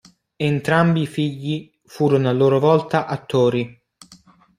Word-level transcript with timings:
Entrambi 0.39 1.01
i 1.01 1.05
figli 1.05 1.69
furono 1.85 2.27
a 2.27 2.31
loro 2.31 2.57
volta 2.59 3.05
attori. 3.05 3.79